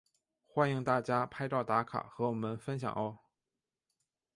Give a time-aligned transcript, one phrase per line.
[0.47, 3.19] 欢迎大家拍照打卡和我们分享喔！